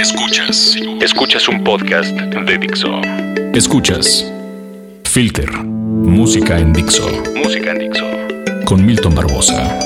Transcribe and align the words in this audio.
Escuchas. 0.00 0.76
Escuchas 1.02 1.46
un 1.46 1.62
podcast 1.62 2.10
de 2.10 2.56
Dixo. 2.56 3.02
Escuchas. 3.52 4.24
Filter. 5.04 5.52
Música 5.52 6.58
en 6.58 6.72
Dixo. 6.72 7.06
Música 7.36 7.72
en 7.72 7.80
Dixo. 7.80 8.06
Con 8.64 8.86
Milton 8.86 9.14
Barbosa. 9.14 9.78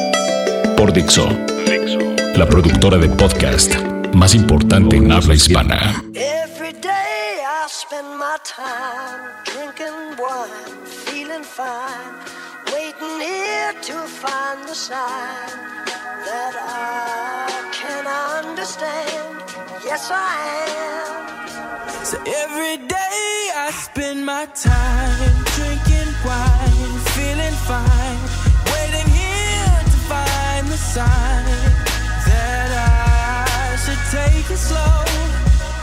Por 0.77 0.93
Dixo. 0.93 1.27
Dixo. 1.67 1.99
La 2.37 2.47
productora 2.47 2.97
de 2.97 3.09
podcast 3.09 3.75
más 4.15 4.37
importante 4.37 4.95
en 4.95 5.11
habla 5.11 5.35
hispana. 5.35 6.01
Every 6.15 6.73
day 6.81 7.43
I 7.43 7.67
spend 7.67 8.17
my 8.17 8.37
time 8.45 9.33
drinking 9.45 10.17
wine, 10.17 10.87
feeling 10.87 11.43
fine, 11.43 12.23
waiting 12.73 13.21
here 13.21 13.75
to 13.83 14.07
find 14.07 14.63
the 14.69 14.77
sign 14.77 15.51
that 16.25 16.55
I 16.55 17.49
can 17.73 18.07
understand. 18.47 19.54
Yes, 19.85 20.11
I 20.11 20.17
am. 20.79 22.05
So 22.05 22.17
every 22.19 22.77
day 22.89 23.51
I 23.55 23.71
spend 23.73 24.25
my 24.25 24.47
time 24.47 25.35
drinking 25.57 26.11
wine, 26.25 26.99
feeling 27.13 27.57
fine, 27.69 28.21
waiting 28.73 29.09
here 29.13 29.81
to 29.93 29.99
find 30.09 30.67
the 30.69 30.77
sign 30.77 31.45
that 32.29 32.71
I 32.73 33.77
should 33.85 34.03
take 34.11 34.51
it 34.51 34.57
slow. 34.57 35.05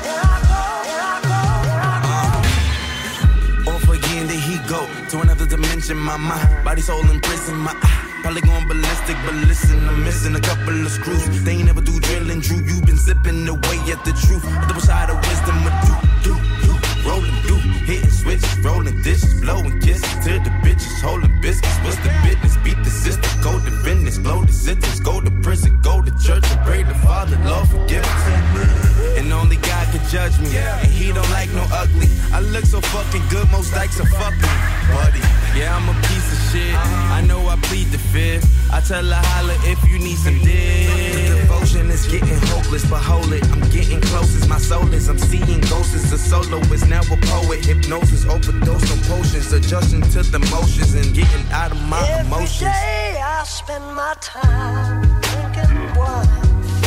Here 0.02 0.22
I 0.34 0.38
go, 0.49 0.63
here 0.90 1.05
I 1.13 1.20
go, 1.32 1.41
here 1.70 1.86
I 1.94 3.63
go. 3.66 3.72
Off 3.72 3.88
again, 3.90 4.27
there 4.27 4.40
he 4.40 4.58
go 4.68 4.88
to 5.10 5.22
another 5.22 5.46
dimension. 5.46 5.98
My 5.98 6.18
mind, 6.18 6.66
body, 6.66 6.82
soul 6.82 7.08
in 7.10 7.20
prison. 7.22 7.58
My 7.58 7.76
eye, 7.82 8.11
probably 8.22 8.42
going 8.42 8.68
ballistic, 8.68 9.18
but 9.26 9.36
listen, 9.50 9.88
I'm 9.88 10.04
missing 10.04 10.36
a 10.36 10.40
couple 10.40 10.74
of 10.86 10.92
screws. 10.92 11.44
They 11.44 11.54
ain't 11.54 11.66
never 11.66 11.82
do 11.82 12.00
drilling, 12.00 12.40
Drew. 12.40 12.58
You 12.58 12.82
been 12.82 12.98
sipping 12.98 13.48
away 13.48 13.78
at 13.90 14.04
the 14.06 14.14
truth. 14.26 14.44
Double 14.68 14.82
side 14.82 15.10
of 15.10 15.18
wisdom, 15.18 15.58
a 15.66 15.72
do, 15.86 15.94
do, 16.26 16.34
do. 16.64 16.72
Rolling, 17.08 17.41
do, 17.48 17.55
hitting 17.90 18.10
switch, 18.10 18.44
rolling 18.63 19.02
dishes, 19.02 19.41
blowing 19.41 19.80
kisses 19.82 20.13
to 20.26 20.38
the 20.46 20.52
bitches, 20.62 21.02
holding 21.02 21.34
biscuits. 21.41 21.78
What's 21.84 21.98
the 21.98 22.10
business? 22.24 22.58
Beat 22.63 22.78
the 22.84 22.91
system, 22.91 23.32
go 23.41 23.58
to 23.58 23.72
business, 23.84 24.20
blow 24.20 24.44
the 24.44 24.54
sentence, 24.54 25.00
go 25.00 25.20
to 25.20 25.32
prison, 25.41 25.80
go 25.82 26.02
to 26.02 26.12
church 26.20 26.46
and 26.52 26.62
pray 26.62 26.84
the 26.84 26.94
Father, 27.06 27.38
Lord 27.44 27.68
forgive 27.70 28.06
us. 28.06 29.18
And 29.18 29.34
only 29.34 29.58
God 29.58 29.88
can 29.91 30.08
judge 30.10 30.38
me, 30.40 30.56
and 30.58 30.91
He 30.91 31.12
don't 31.12 31.30
like 31.32 31.50
no 31.52 31.66
ugly. 31.74 32.08
I 32.32 32.41
look 32.41 32.66
so 32.66 32.82
fucking 32.82 33.24
good, 33.30 33.50
most 33.52 33.74
likes 33.74 34.00
are 34.00 34.06
fucking 34.06 34.80
buddy. 34.94 35.24
Yeah, 35.58 35.76
I'm 35.76 35.88
a 35.90 35.96
piece 36.08 36.28
of 36.32 36.40
shit. 36.52 36.76
I 36.76 37.22
know 37.28 37.48
I 37.48 37.56
plead 37.68 37.88
the 37.92 37.98
fifth. 37.98 38.48
I 38.72 38.80
tell 38.80 39.04
her 39.04 39.22
holla 39.32 39.56
if 39.64 39.80
you 39.90 40.00
need 40.00 40.18
some 40.18 40.40
dick. 40.40 40.88
The 41.28 41.36
devotion 41.42 41.90
is 41.90 42.06
getting 42.08 42.40
hopeless, 42.48 42.86
but 42.90 43.02
hold 43.04 43.32
it. 43.34 43.44
I'm 43.52 43.60
getting 43.70 44.00
close 44.02 44.34
as 44.36 44.48
my 44.48 44.58
soul 44.58 44.88
is. 44.94 45.10
I'm 45.10 45.18
seeing 45.18 45.60
ghosts 45.72 45.96
as 45.96 46.12
a 46.14 46.18
soloist, 46.18 46.88
now 46.88 47.02
a 47.02 47.18
poet. 47.28 47.66
Hypnosis, 47.66 48.26
overdose 48.26 48.88
on 48.92 49.00
potions, 49.12 49.52
adjusting 49.52 50.02
to 50.14 50.24
the 50.24 50.40
motions 50.52 50.94
and 50.94 51.14
getting 51.14 51.46
out 51.52 51.72
of 51.72 51.82
my 51.90 52.00
Every 52.08 52.28
emotions. 52.28 52.62
day 52.62 53.22
I 53.22 53.44
spend 53.44 53.86
my 53.94 54.14
time 54.22 55.02
drinking 55.28 56.00
wine, 56.00 56.28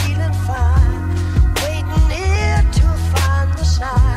feeling 0.00 0.36
fine, 0.48 1.04
waiting 1.60 2.04
here 2.08 2.62
to 2.78 2.86
find 3.12 3.52
the 3.58 3.64
sign 3.64 4.13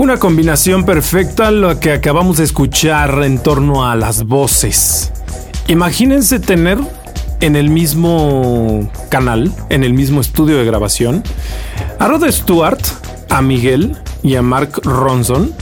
Una 0.00 0.16
combinación 0.16 0.86
perfecta 0.86 1.50
lo 1.50 1.78
que 1.78 1.92
acabamos 1.92 2.38
de 2.38 2.44
escuchar 2.44 3.22
en 3.22 3.38
torno 3.38 3.86
a 3.86 3.94
las 3.96 4.24
voces. 4.24 5.12
Imagínense 5.68 6.40
tener 6.40 6.78
en 7.40 7.54
el 7.54 7.68
mismo 7.68 8.90
canal, 9.10 9.52
en 9.68 9.84
el 9.84 9.92
mismo 9.92 10.22
estudio 10.22 10.56
de 10.56 10.64
grabación, 10.64 11.22
a 11.98 12.08
Rod 12.08 12.24
Stewart, 12.30 12.80
a 13.28 13.42
Miguel 13.42 13.94
y 14.22 14.36
a 14.36 14.42
Mark 14.42 14.80
Ronson 14.84 15.52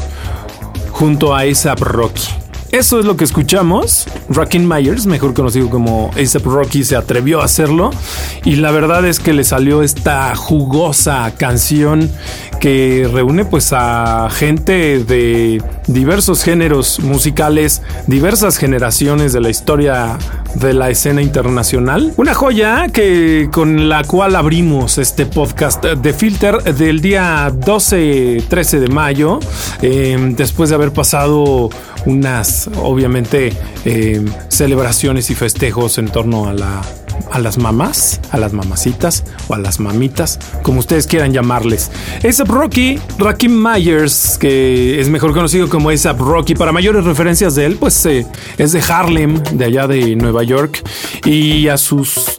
junto 0.92 1.34
a 1.34 1.40
ASAP 1.40 1.80
Rocky. 1.80 2.28
Eso 2.70 3.00
es 3.00 3.06
lo 3.06 3.16
que 3.16 3.24
escuchamos. 3.24 4.06
Rockin' 4.28 4.68
Myers, 4.68 5.06
mejor 5.06 5.32
conocido 5.32 5.70
como 5.70 6.10
ASAP 6.20 6.44
Rocky, 6.44 6.84
se 6.84 6.96
atrevió 6.96 7.40
a 7.40 7.44
hacerlo. 7.44 7.90
Y 8.44 8.56
la 8.56 8.70
verdad 8.70 9.06
es 9.06 9.20
que 9.20 9.32
le 9.32 9.44
salió 9.44 9.82
esta 9.82 10.36
jugosa 10.36 11.32
canción 11.38 12.10
que 12.60 13.08
reúne 13.10 13.44
pues 13.46 13.72
a 13.72 14.28
gente 14.30 15.02
de 15.02 15.62
diversos 15.86 16.42
géneros 16.42 17.00
musicales, 17.00 17.82
diversas 18.06 18.58
generaciones 18.58 19.32
de 19.32 19.40
la 19.40 19.48
historia 19.48 20.18
de 20.54 20.74
la 20.74 20.90
escena 20.90 21.22
internacional. 21.22 22.12
Una 22.16 22.34
joya 22.34 22.88
que 22.92 23.48
con 23.52 23.88
la 23.88 24.04
cual 24.04 24.36
abrimos 24.36 24.98
este 24.98 25.24
podcast 25.24 25.84
de 25.84 26.12
Filter 26.12 26.62
del 26.74 27.00
día 27.00 27.50
12-13 27.50 28.78
de 28.80 28.88
mayo, 28.88 29.38
eh, 29.80 30.16
después 30.36 30.68
de 30.68 30.74
haber 30.74 30.92
pasado 30.92 31.70
unas, 32.08 32.68
obviamente, 32.76 33.52
eh, 33.84 34.24
celebraciones 34.48 35.30
y 35.30 35.34
festejos 35.34 35.98
en 35.98 36.08
torno 36.08 36.48
a 36.48 36.54
la 36.54 36.82
a 37.30 37.38
las 37.38 37.58
mamás, 37.58 38.20
a 38.30 38.38
las 38.38 38.52
mamacitas 38.52 39.24
o 39.48 39.54
a 39.54 39.58
las 39.58 39.80
mamitas, 39.80 40.38
como 40.62 40.80
ustedes 40.80 41.06
quieran 41.06 41.32
llamarles. 41.32 41.90
ASAP 42.26 42.48
Rocky, 42.48 42.98
Rocky 43.18 43.48
Myers, 43.48 44.38
que 44.38 45.00
es 45.00 45.08
mejor 45.08 45.32
conocido 45.32 45.68
como 45.68 45.90
ASAP 45.90 46.18
Rocky, 46.20 46.54
para 46.54 46.72
mayores 46.72 47.04
referencias 47.04 47.54
de 47.54 47.66
él, 47.66 47.76
pues 47.78 48.04
eh, 48.06 48.26
es 48.56 48.72
de 48.72 48.80
Harlem, 48.80 49.42
de 49.52 49.64
allá 49.64 49.86
de 49.86 50.16
Nueva 50.16 50.42
York, 50.42 50.82
y 51.24 51.68
a 51.68 51.76
sus 51.76 52.37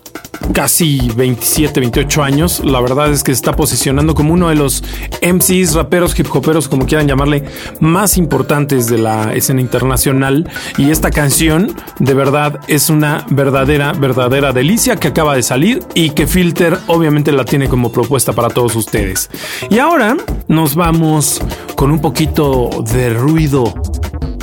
casi 0.54 1.10
27, 1.16 1.80
28 1.80 2.24
años, 2.24 2.62
la 2.64 2.82
verdad 2.82 3.12
es 3.12 3.24
que 3.24 3.32
se 3.32 3.38
está 3.38 3.56
posicionando 3.56 4.16
como 4.16 4.34
uno 4.34 4.50
de 4.50 4.56
los 4.56 4.84
MCs, 5.22 5.76
raperos, 5.76 6.18
hip 6.20 6.28
hoperos, 6.34 6.68
como 6.68 6.86
quieran 6.86 7.08
llamarle, 7.08 7.44
más 7.80 8.18
importantes 8.18 8.88
de 8.88 8.98
la 8.98 9.34
escena 9.34 9.62
internacional. 9.62 10.50
Y 10.78 10.92
esta 10.92 11.12
canción, 11.12 11.76
de 12.00 12.14
verdad, 12.14 12.60
es 12.68 12.90
una 12.90 13.26
verdadera, 13.30 13.94
verdadera 13.94 14.54
delicia 14.54 14.96
que 14.96 15.10
acaba 15.10 15.36
de 15.36 15.44
salir 15.44 15.84
y 15.94 16.12
que 16.12 16.28
Filter 16.28 16.78
obviamente 16.88 17.32
la 17.32 17.46
tiene 17.46 17.68
como 17.68 17.92
propuesta 17.92 18.34
para 18.34 18.50
todos 18.50 18.76
ustedes. 18.76 19.30
Y 19.70 19.80
ahora 19.80 20.18
nos 20.48 20.76
vamos 20.76 21.42
con 21.76 21.92
un 21.92 22.02
poquito 22.02 22.70
de 22.92 23.10
ruido 23.10 23.74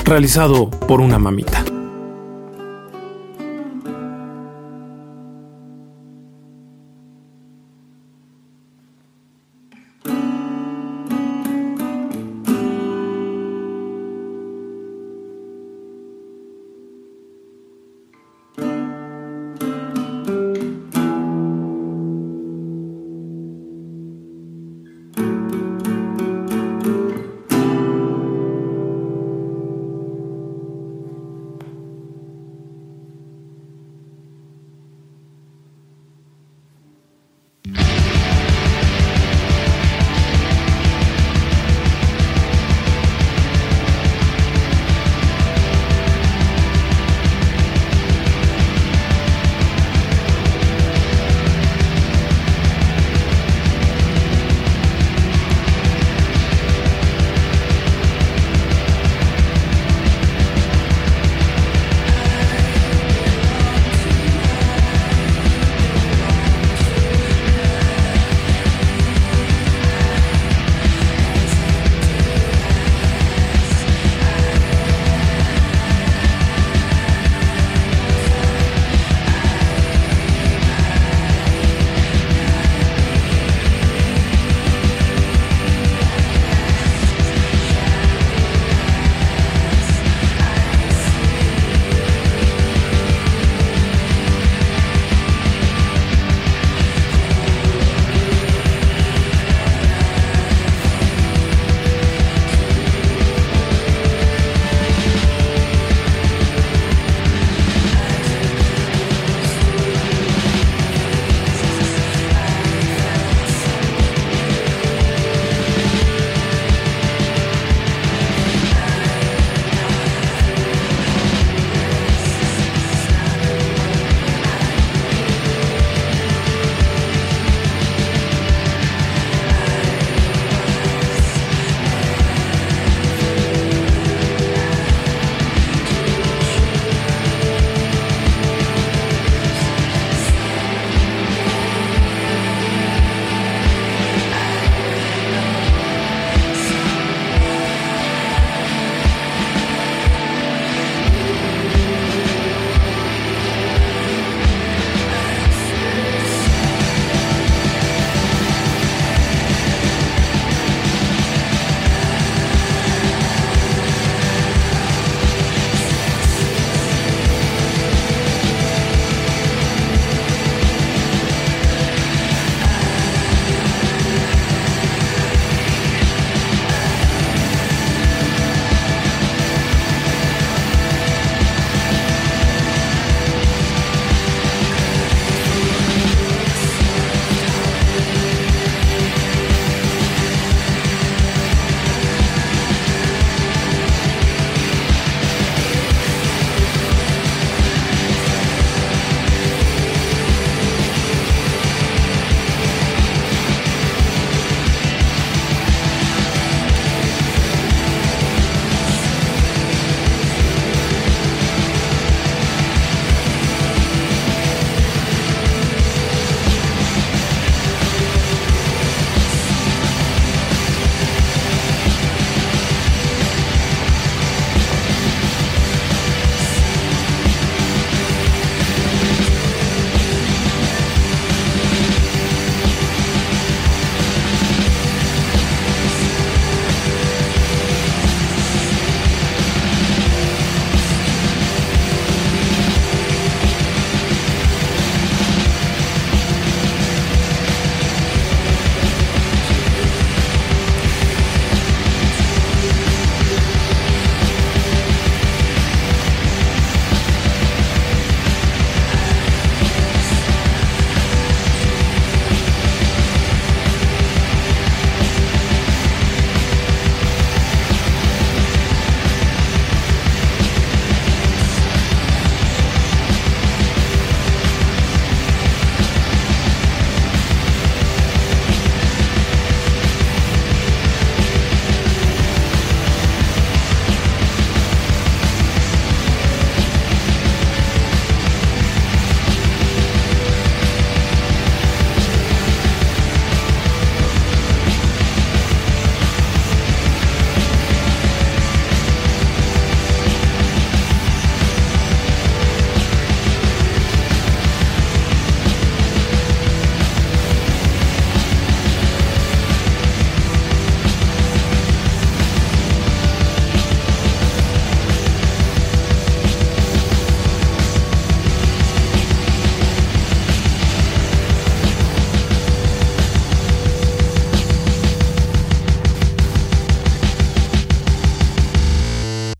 realizado 0.05 0.71
por 0.71 1.01
una 1.01 1.19
mamita. 1.19 1.76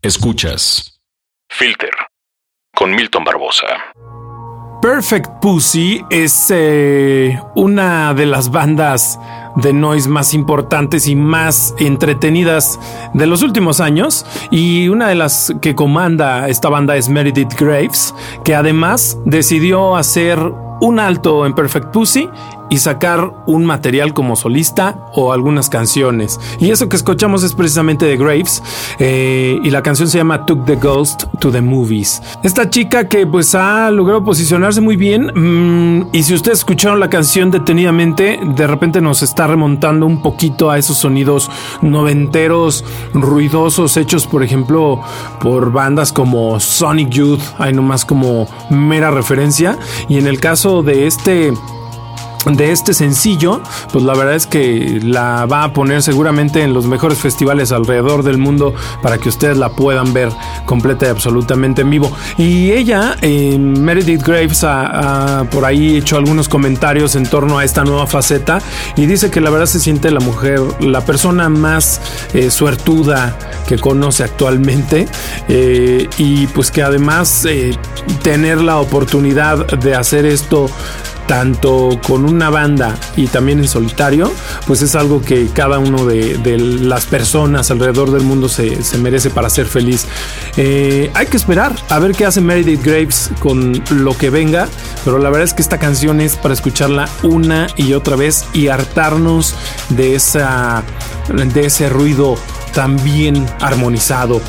Escuchas 0.07 1.01
Filter 1.49 1.91
con 2.73 2.95
Milton 2.95 3.25
Barbosa. 3.25 3.67
Perfect 4.81 5.41
Pussy 5.41 6.01
es 6.09 6.47
eh, 6.49 7.37
una 7.55 8.13
de 8.13 8.25
las 8.25 8.49
bandas 8.49 9.19
de 9.57 9.73
noise 9.73 10.07
más 10.07 10.33
importantes 10.33 11.09
y 11.09 11.15
más 11.17 11.75
entretenidas 11.77 12.79
de 13.13 13.27
los 13.27 13.41
últimos 13.41 13.81
años 13.81 14.25
y 14.49 14.87
una 14.87 15.09
de 15.09 15.15
las 15.15 15.53
que 15.61 15.75
comanda 15.75 16.47
esta 16.47 16.69
banda 16.69 16.95
es 16.95 17.09
Meredith 17.09 17.59
Graves 17.59 18.15
que 18.45 18.55
además 18.55 19.17
decidió 19.25 19.97
hacer 19.97 20.39
un 20.79 20.99
alto 20.99 21.45
en 21.45 21.53
Perfect 21.53 21.87
Pussy 21.87 22.29
y 22.69 22.77
sacar 22.77 23.43
un 23.45 23.65
material 23.65 24.13
como 24.13 24.35
solista 24.35 24.99
o 25.13 25.31
algunas 25.31 25.69
canciones. 25.69 26.39
Y 26.59 26.71
eso 26.71 26.89
que 26.89 26.95
escuchamos 26.95 27.43
es 27.43 27.53
precisamente 27.53 28.05
de 28.05 28.17
Graves 28.17 28.63
eh, 28.99 29.59
y 29.63 29.69
la 29.69 29.81
canción 29.83 30.07
se 30.07 30.17
llama 30.17 30.45
Took 30.45 30.65
the 30.65 30.75
Ghost 30.75 31.25
to 31.39 31.51
the 31.51 31.61
Movies. 31.61 32.21
Esta 32.43 32.69
chica 32.69 33.07
que 33.07 33.25
pues 33.25 33.55
ha 33.55 33.89
logrado 33.91 34.23
posicionarse 34.23 34.81
muy 34.81 34.95
bien 34.95 35.31
mm, 35.33 36.09
y 36.13 36.23
si 36.23 36.33
ustedes 36.33 36.59
escucharon 36.59 36.99
la 36.99 37.09
canción 37.09 37.51
detenidamente, 37.51 38.39
de 38.43 38.67
repente 38.67 39.01
nos 39.01 39.23
está 39.23 39.47
remontando 39.47 40.05
un 40.05 40.21
poquito 40.21 40.69
a 40.69 40.77
esos 40.77 40.97
sonidos 40.97 41.49
noventeros, 41.81 42.83
ruidosos, 43.13 43.97
hechos 43.97 44.27
por 44.27 44.43
ejemplo 44.43 45.01
por 45.39 45.71
bandas 45.71 46.11
como 46.11 46.59
Sonic 46.59 47.09
Youth, 47.09 47.41
hay 47.57 47.73
nomás 47.73 48.05
como 48.05 48.47
mera 48.69 49.11
referencia. 49.11 49.77
Y 50.09 50.17
en 50.17 50.27
el 50.27 50.39
caso 50.39 50.83
de 50.83 51.07
este 51.07 51.53
de 52.55 52.71
este 52.71 52.93
sencillo, 52.93 53.61
pues 53.91 54.03
la 54.03 54.13
verdad 54.13 54.35
es 54.35 54.47
que 54.47 54.99
la 55.03 55.45
va 55.45 55.63
a 55.63 55.73
poner 55.73 56.01
seguramente 56.01 56.61
en 56.61 56.73
los 56.73 56.85
mejores 56.85 57.17
festivales 57.17 57.71
alrededor 57.71 58.23
del 58.23 58.37
mundo 58.37 58.73
para 59.01 59.17
que 59.17 59.29
ustedes 59.29 59.57
la 59.57 59.69
puedan 59.69 60.13
ver 60.13 60.29
completa 60.65 61.07
y 61.07 61.09
absolutamente 61.09 61.81
en 61.81 61.89
vivo. 61.89 62.11
Y 62.37 62.71
ella, 62.71 63.17
eh, 63.21 63.57
Meredith 63.57 64.23
Graves, 64.23 64.63
ha, 64.63 65.45
por 65.51 65.65
ahí 65.65 65.97
hecho 65.97 66.17
algunos 66.17 66.47
comentarios 66.47 67.15
en 67.15 67.25
torno 67.25 67.57
a 67.57 67.65
esta 67.65 67.83
nueva 67.83 68.07
faceta 68.07 68.59
y 68.95 69.05
dice 69.05 69.29
que 69.29 69.41
la 69.41 69.49
verdad 69.49 69.65
se 69.65 69.79
siente 69.79 70.11
la 70.11 70.19
mujer, 70.19 70.61
la 70.79 71.01
persona 71.01 71.49
más 71.49 72.01
eh, 72.33 72.49
suertuda 72.49 73.37
que 73.67 73.77
conoce 73.77 74.23
actualmente 74.23 75.07
eh, 75.47 76.07
y 76.17 76.47
pues 76.47 76.71
que 76.71 76.81
además 76.81 77.45
tener 78.23 78.61
la 78.61 78.77
oportunidad 78.77 79.65
de 79.67 79.95
hacer 79.95 80.25
esto 80.25 80.69
tanto 81.27 81.99
con 82.07 82.25
una 82.25 82.49
banda 82.49 82.95
y 83.15 83.27
también 83.27 83.59
en 83.59 83.67
solitario, 83.67 84.31
pues 84.65 84.81
es 84.81 84.95
algo 84.95 85.21
que 85.21 85.47
cada 85.47 85.77
uno 85.79 86.05
de, 86.05 86.37
las 86.57 87.05
personas 87.05 87.69
alrededor 87.69 88.11
del 88.11 88.23
mundo 88.23 88.49
se, 88.49 88.83
se 88.83 88.97
merece 88.97 89.29
para 89.29 89.49
ser 89.49 89.67
feliz. 89.67 90.05
Eh, 90.55 91.11
hay 91.13 91.27
que 91.27 91.37
esperar 91.37 91.75
a 91.89 91.99
ver 91.99 92.13
qué 92.13 92.25
hace 92.25 92.41
Meredith 92.41 92.81
Graves 92.83 93.29
con 93.39 93.81
lo 93.91 94.17
que 94.17 94.29
venga, 94.29 94.67
pero 95.05 95.19
la 95.19 95.29
verdad 95.29 95.43
es 95.43 95.53
que 95.53 95.61
esta 95.61 95.77
canción 95.77 96.21
es 96.21 96.35
para 96.35 96.53
escucharla 96.53 97.09
una 97.23 97.67
y 97.75 97.93
otra 97.93 98.15
vez 98.15 98.45
y 98.53 98.69
hartarnos 98.69 99.55
de, 99.89 100.15
esa, 100.15 100.83
de 101.29 101.65
ese 101.65 101.89
ruido 101.89 102.37
tan 102.77 103.03
bien 103.03 103.43
armonizado 103.59 104.39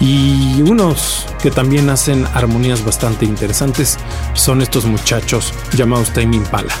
y 0.00 0.60
unos 0.62 1.24
que 1.40 1.52
también 1.52 1.88
hacen 1.88 2.26
armonías 2.34 2.84
bastante 2.84 3.24
interesantes 3.24 3.96
son 4.34 4.60
estos 4.60 4.86
muchachos 4.86 5.54
llamados 5.72 6.12
Tame 6.12 6.34
Impala. 6.34 6.74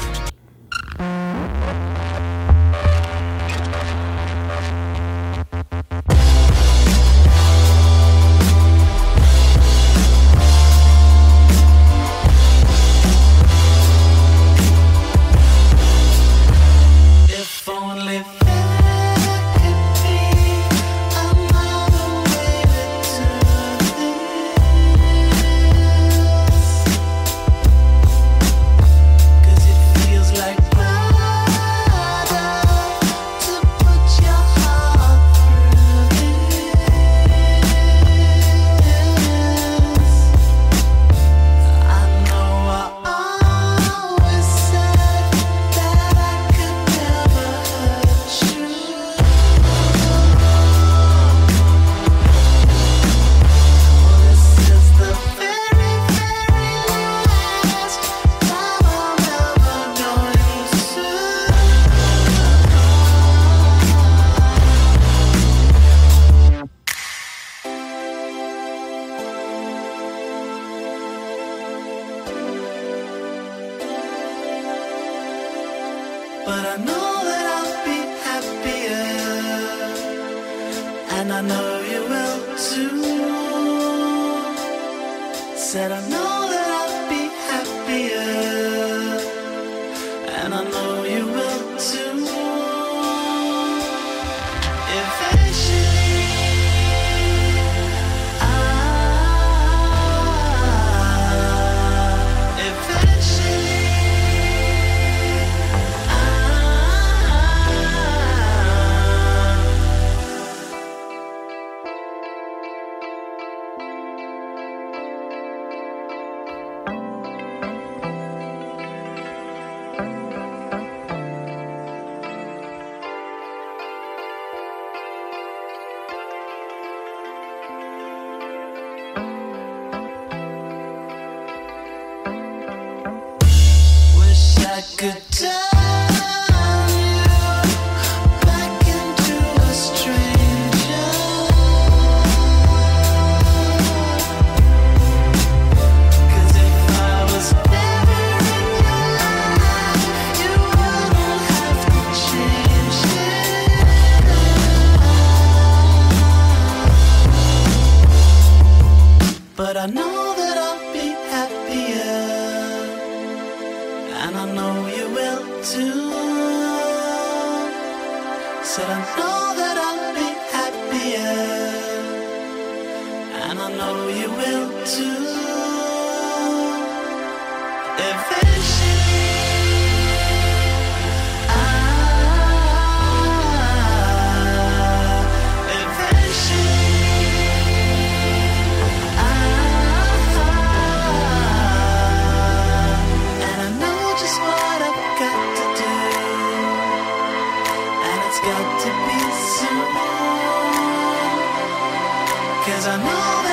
Cause 202.66 202.88
I 202.88 202.96
know 202.96 203.45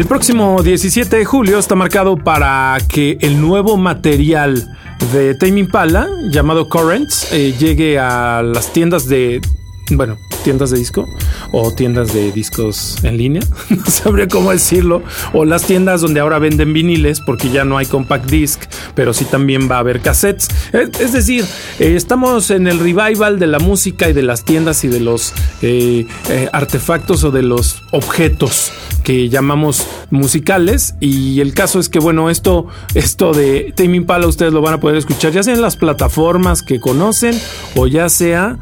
El 0.00 0.06
próximo 0.06 0.62
17 0.62 1.14
de 1.14 1.24
julio 1.26 1.58
está 1.58 1.74
marcado 1.74 2.16
para 2.16 2.78
que 2.88 3.18
el 3.20 3.38
nuevo 3.38 3.76
material 3.76 4.74
de 5.12 5.34
Tame 5.34 5.60
Impala, 5.60 6.08
llamado 6.30 6.70
Currents, 6.70 7.30
eh, 7.34 7.52
llegue 7.52 7.98
a 7.98 8.42
las 8.42 8.72
tiendas 8.72 9.06
de, 9.08 9.42
bueno, 9.90 10.16
tiendas 10.42 10.70
de 10.70 10.78
disco 10.78 11.06
o 11.52 11.72
tiendas 11.72 12.12
de 12.12 12.32
discos 12.32 12.96
en 13.02 13.16
línea, 13.16 13.42
no 13.70 13.86
sabría 13.86 14.28
cómo 14.28 14.50
decirlo, 14.50 15.02
o 15.32 15.44
las 15.44 15.64
tiendas 15.64 16.00
donde 16.00 16.20
ahora 16.20 16.38
venden 16.38 16.72
viniles 16.72 17.20
porque 17.20 17.50
ya 17.50 17.64
no 17.64 17.78
hay 17.78 17.86
compact 17.86 18.30
disc, 18.30 18.60
pero 18.94 19.12
sí 19.12 19.24
también 19.24 19.70
va 19.70 19.76
a 19.76 19.78
haber 19.80 20.00
cassettes. 20.00 20.48
Es, 20.72 21.12
decir, 21.12 21.44
eh, 21.78 21.94
estamos 21.96 22.50
en 22.50 22.66
el 22.66 22.78
revival 22.78 23.38
de 23.38 23.46
la 23.46 23.58
música 23.58 24.08
y 24.08 24.12
de 24.12 24.22
las 24.22 24.44
tiendas 24.44 24.84
y 24.84 24.88
de 24.88 25.00
los 25.00 25.32
eh, 25.62 26.06
eh, 26.28 26.48
artefactos 26.52 27.24
o 27.24 27.30
de 27.30 27.42
los 27.42 27.82
objetos 27.90 28.72
que 29.04 29.28
llamamos 29.28 29.86
musicales 30.10 30.94
y 31.00 31.40
el 31.40 31.54
caso 31.54 31.80
es 31.80 31.88
que 31.88 31.98
bueno 31.98 32.28
esto 32.28 32.66
esto 32.94 33.32
de 33.32 33.72
Tame 33.74 33.96
Impala 33.96 34.26
ustedes 34.26 34.52
lo 34.52 34.60
van 34.60 34.74
a 34.74 34.80
poder 34.80 34.96
escuchar 34.96 35.32
ya 35.32 35.42
sea 35.42 35.54
en 35.54 35.62
las 35.62 35.76
plataformas 35.76 36.62
que 36.62 36.80
conocen 36.80 37.34
o 37.76 37.86
ya 37.86 38.10
sea 38.10 38.58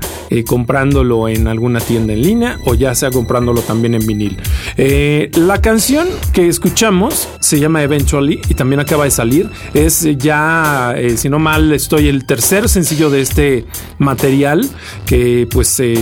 comprándolo 0.46 1.28
en 1.28 1.48
alguna 1.48 1.80
tienda 1.80 2.12
en 2.12 2.22
línea 2.22 2.58
o 2.68 2.74
ya 2.74 2.94
sea 2.94 3.10
comprándolo 3.10 3.62
también 3.62 3.94
en 3.94 4.06
vinil. 4.06 4.36
Eh, 4.76 5.30
la 5.34 5.60
canción 5.60 6.06
que 6.32 6.48
escuchamos 6.48 7.28
se 7.40 7.58
llama 7.58 7.82
Eventually 7.82 8.40
y 8.48 8.54
también 8.54 8.80
acaba 8.80 9.04
de 9.04 9.10
salir. 9.10 9.48
Es 9.72 10.06
ya 10.18 10.94
eh, 10.96 11.16
si 11.16 11.28
no 11.28 11.38
mal 11.38 11.72
estoy 11.72 12.08
el 12.08 12.26
tercer 12.26 12.68
sencillo 12.68 13.08
de 13.10 13.22
este 13.22 13.64
material 13.98 14.68
que 15.06 15.48
pues 15.50 15.80
eh, 15.80 15.94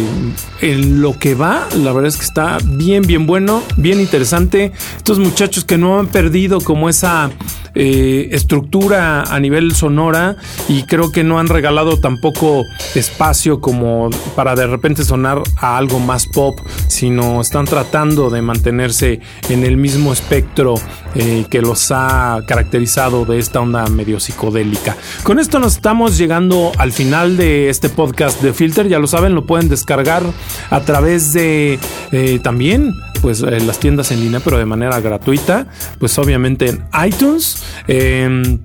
en 0.60 1.00
lo 1.00 1.18
que 1.18 1.34
va 1.34 1.66
la 1.76 1.92
verdad 1.92 2.08
es 2.08 2.16
que 2.16 2.24
está 2.24 2.58
bien 2.64 3.02
bien 3.02 3.26
bueno 3.26 3.62
bien 3.76 4.00
interesante. 4.00 4.72
Estos 4.96 5.18
muchachos 5.18 5.64
que 5.64 5.78
no 5.78 6.00
han 6.00 6.08
perdido 6.08 6.60
como 6.60 6.88
esa 6.88 7.30
eh, 7.78 8.30
estructura 8.32 9.22
a 9.22 9.38
nivel 9.38 9.74
sonora 9.74 10.36
y 10.66 10.84
creo 10.84 11.12
que 11.12 11.24
no 11.24 11.38
han 11.38 11.48
regalado 11.48 11.98
tampoco 11.98 12.64
espacio 12.94 13.60
como 13.60 14.08
para 14.34 14.54
de 14.54 14.66
repente 14.66 15.04
sonar 15.04 15.42
a 15.58 15.76
algo 15.76 16.00
más 16.00 16.26
pop, 16.26 16.58
sino 16.88 17.42
están 17.42 17.66
tratando 17.66 18.30
de 18.30 18.40
mantenerse 18.40 19.20
en 19.50 19.62
el 19.62 19.76
mismo 19.76 20.14
espectro 20.14 20.76
eh, 21.14 21.44
que 21.50 21.60
los 21.60 21.92
ha 21.92 22.40
caracterizado 22.48 23.26
de 23.26 23.38
esta 23.38 23.60
onda 23.60 23.86
medio 23.88 24.20
psicodélica. 24.20 24.96
Con 25.22 25.38
esto 25.38 25.58
nos 25.58 25.76
estamos 25.76 26.16
llegando 26.16 26.72
al 26.78 26.92
final 26.92 27.36
de 27.36 27.68
este 27.68 27.90
podcast 27.90 28.40
de 28.40 28.54
Filter, 28.54 28.88
ya 28.88 28.98
lo 28.98 29.06
saben, 29.06 29.34
lo 29.34 29.44
pueden 29.44 29.68
descargar 29.68 30.22
a 30.70 30.80
través 30.80 31.34
de 31.34 31.78
eh, 32.12 32.40
también 32.42 32.94
pues 33.16 33.40
eh, 33.42 33.60
las 33.60 33.78
tiendas 33.80 34.10
en 34.12 34.20
línea, 34.20 34.40
pero 34.40 34.58
de 34.58 34.66
manera 34.66 35.00
gratuita, 35.00 35.66
pues 35.98 36.18
obviamente 36.18 36.68
en 36.68 36.84
iTunes. 37.06 37.62
Eh, 37.88 38.58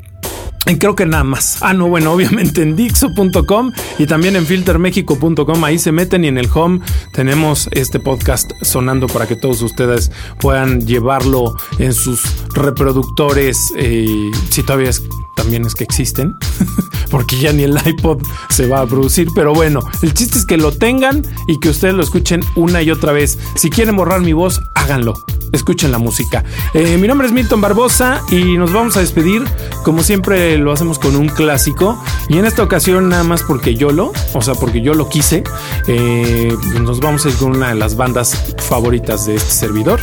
y 0.67 0.75
creo 0.77 0.95
que 0.95 1.07
nada 1.07 1.23
más. 1.23 1.57
Ah, 1.61 1.73
no, 1.73 1.87
bueno, 1.87 2.11
obviamente 2.13 2.61
en 2.61 2.75
Dixo.com 2.75 3.71
y 3.97 4.05
también 4.05 4.35
en 4.35 4.45
filtermexico.com. 4.45 5.63
Ahí 5.63 5.79
se 5.79 5.91
meten 5.91 6.23
y 6.23 6.27
en 6.27 6.37
el 6.37 6.47
home 6.53 6.81
tenemos 7.13 7.67
este 7.71 7.99
podcast 7.99 8.51
sonando 8.61 9.07
para 9.07 9.27
que 9.27 9.35
todos 9.35 9.61
ustedes 9.63 10.11
puedan 10.39 10.85
llevarlo 10.85 11.55
en 11.79 11.93
sus 11.93 12.21
reproductores. 12.53 13.57
eh, 13.77 14.05
si 14.51 14.61
todavía 14.63 14.89
es- 14.91 15.01
también 15.35 15.65
es 15.65 15.75
que 15.75 15.83
existen, 15.83 16.35
porque 17.11 17.37
ya 17.39 17.53
ni 17.53 17.63
el 17.63 17.77
iPod 17.85 18.21
se 18.49 18.67
va 18.67 18.81
a 18.81 18.87
producir. 18.87 19.27
Pero 19.35 19.53
bueno, 19.53 19.81
el 20.01 20.13
chiste 20.13 20.37
es 20.37 20.45
que 20.45 20.57
lo 20.57 20.71
tengan 20.71 21.23
y 21.47 21.59
que 21.59 21.69
ustedes 21.69 21.93
lo 21.93 22.03
escuchen 22.03 22.41
una 22.55 22.81
y 22.81 22.91
otra 22.91 23.11
vez. 23.11 23.37
Si 23.55 23.69
quieren 23.69 23.95
borrar 23.95 24.21
mi 24.21 24.33
voz, 24.33 24.61
háganlo. 24.75 25.13
Escuchen 25.51 25.91
la 25.91 25.97
música. 25.97 26.45
Eh, 26.73 26.97
mi 26.97 27.09
nombre 27.09 27.27
es 27.27 27.33
Milton 27.33 27.59
Barbosa 27.59 28.21
y 28.29 28.57
nos 28.57 28.71
vamos 28.71 28.95
a 28.95 29.01
despedir. 29.01 29.43
Como 29.83 30.01
siempre 30.01 30.57
lo 30.57 30.71
hacemos 30.71 30.97
con 30.97 31.15
un 31.17 31.27
clásico. 31.27 32.01
Y 32.29 32.37
en 32.37 32.45
esta 32.45 32.63
ocasión 32.63 33.09
nada 33.09 33.23
más 33.23 33.43
porque 33.43 33.75
yo 33.75 33.91
lo, 33.91 34.13
o 34.33 34.41
sea, 34.41 34.55
porque 34.55 34.81
yo 34.81 34.93
lo 34.93 35.09
quise, 35.09 35.43
eh, 35.87 36.55
nos 36.81 37.01
vamos 37.01 37.25
a 37.25 37.29
ir 37.29 37.35
con 37.35 37.55
una 37.57 37.69
de 37.69 37.75
las 37.75 37.97
bandas 37.97 38.55
favoritas 38.57 39.25
de 39.25 39.35
este 39.35 39.51
servidor, 39.51 39.99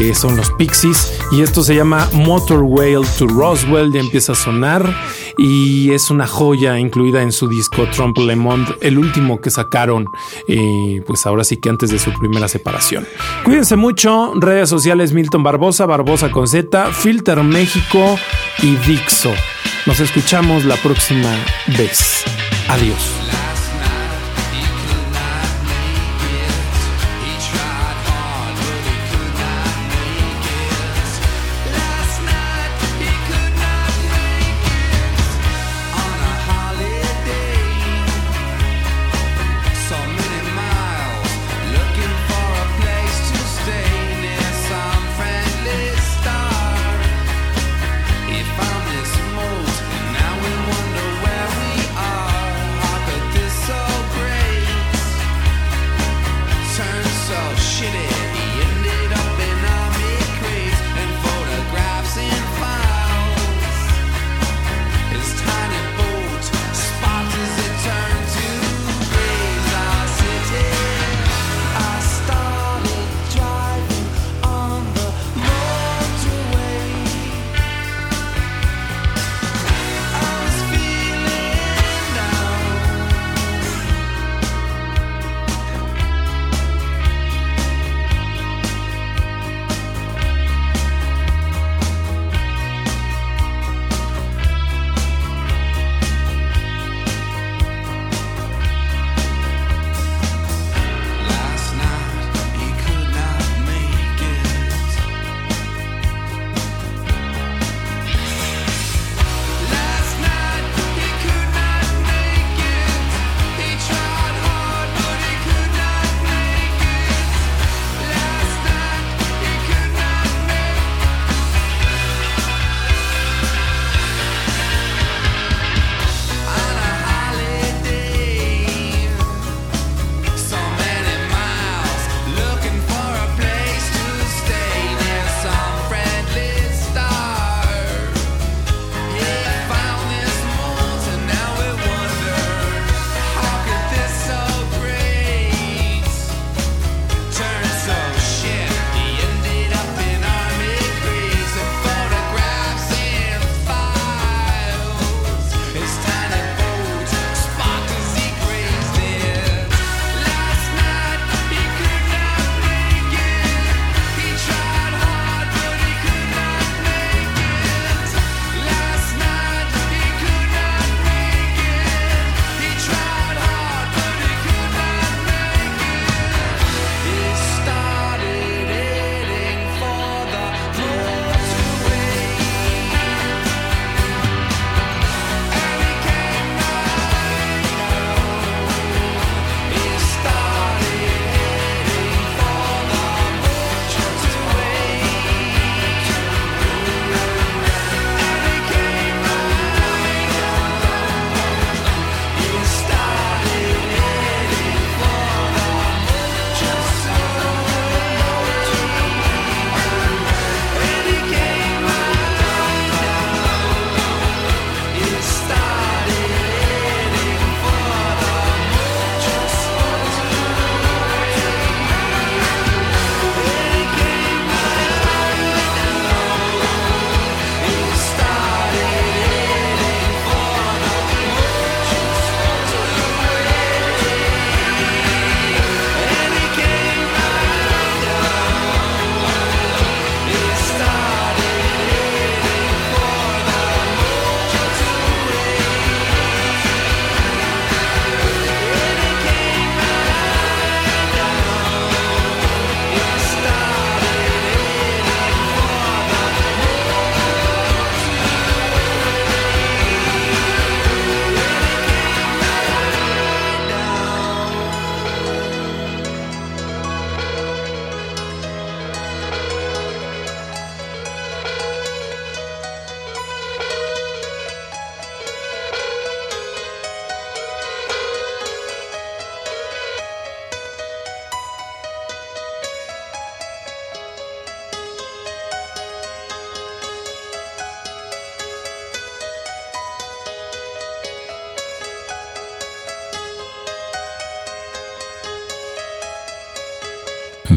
que 0.00 0.14
son 0.14 0.34
los 0.34 0.50
Pixies. 0.52 1.20
Y 1.30 1.42
esto 1.42 1.62
se 1.62 1.74
llama 1.74 2.08
Motor 2.14 2.62
Whale 2.62 3.06
to 3.18 3.26
Roswell. 3.26 3.92
Ya 3.92 4.00
empieza 4.00 4.32
a 4.32 4.34
sonar 4.34 4.96
y 5.36 5.92
es 5.92 6.10
una 6.10 6.26
joya 6.26 6.78
incluida 6.78 7.20
en 7.20 7.32
su 7.32 7.48
disco 7.48 7.86
Trump 7.94 8.16
Le 8.16 8.34
Monde, 8.34 8.74
el 8.80 8.96
último 8.96 9.42
que 9.42 9.50
sacaron, 9.50 10.06
eh, 10.48 11.02
pues 11.06 11.26
ahora 11.26 11.44
sí 11.44 11.58
que 11.58 11.68
antes 11.68 11.90
de 11.90 11.98
su 11.98 12.12
primera 12.14 12.48
separación. 12.48 13.06
Cuídense 13.44 13.76
mucho, 13.76 14.32
redes 14.36 14.70
sociales 14.70 15.12
Milton 15.12 15.42
Barbosa, 15.42 15.84
Barbosa 15.84 16.30
con 16.30 16.48
Z, 16.48 16.92
Filter 16.92 17.42
México 17.42 18.18
y 18.62 18.76
Dixo. 18.76 19.32
Nos 19.84 20.00
escuchamos 20.00 20.64
la 20.64 20.76
próxima 20.76 21.30
vez. 21.78 22.24
Adiós. 22.68 23.49